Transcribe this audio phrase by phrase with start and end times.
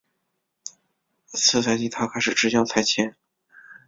[1.27, 3.13] 次赛季他开始执教莱切。